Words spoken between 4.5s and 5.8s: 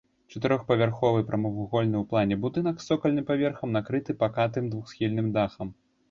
двухсхільным дахам.